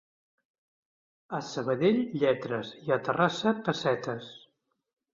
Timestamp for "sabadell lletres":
1.51-2.75